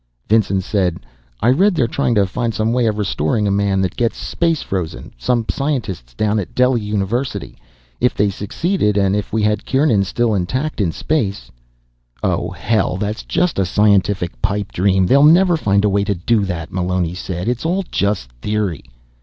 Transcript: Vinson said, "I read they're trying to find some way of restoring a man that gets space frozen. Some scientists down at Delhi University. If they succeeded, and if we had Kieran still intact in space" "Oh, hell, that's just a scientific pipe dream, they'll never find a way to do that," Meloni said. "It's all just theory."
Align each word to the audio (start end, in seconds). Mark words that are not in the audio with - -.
Vinson 0.27 0.61
said, 0.61 1.01
"I 1.41 1.49
read 1.49 1.75
they're 1.75 1.85
trying 1.85 2.15
to 2.15 2.25
find 2.25 2.55
some 2.55 2.73
way 2.73 2.87
of 2.87 2.97
restoring 2.97 3.47
a 3.47 3.51
man 3.51 3.81
that 3.81 3.95
gets 3.95 4.17
space 4.17 4.63
frozen. 4.63 5.13
Some 5.19 5.45
scientists 5.47 6.15
down 6.15 6.39
at 6.39 6.55
Delhi 6.55 6.81
University. 6.81 7.59
If 7.99 8.15
they 8.15 8.31
succeeded, 8.31 8.97
and 8.97 9.15
if 9.15 9.31
we 9.31 9.43
had 9.43 9.63
Kieran 9.63 10.03
still 10.03 10.33
intact 10.33 10.81
in 10.81 10.91
space" 10.91 11.51
"Oh, 12.23 12.49
hell, 12.49 12.97
that's 12.97 13.21
just 13.21 13.59
a 13.59 13.63
scientific 13.67 14.41
pipe 14.41 14.71
dream, 14.71 15.05
they'll 15.05 15.21
never 15.21 15.55
find 15.55 15.85
a 15.85 15.89
way 15.89 16.03
to 16.05 16.15
do 16.15 16.45
that," 16.45 16.71
Meloni 16.73 17.13
said. 17.13 17.47
"It's 17.47 17.63
all 17.63 17.83
just 17.91 18.31
theory." 18.41 18.83